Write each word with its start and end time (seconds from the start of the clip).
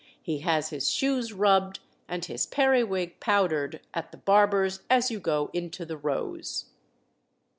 He 0.19 0.39
has 0.39 0.69
his 0.71 0.89
shoes 0.91 1.31
rubbed 1.31 1.79
and 2.07 2.25
his 2.25 2.47
periwig 2.47 3.19
powdered 3.19 3.81
at 3.93 4.09
the 4.11 4.17
barber's 4.17 4.79
as 4.89 5.11
you 5.11 5.19
go 5.19 5.51
into 5.53 5.85
the 5.85 5.95
Rose." 5.95 6.65